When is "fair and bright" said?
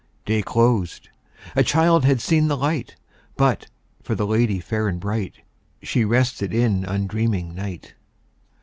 4.59-5.41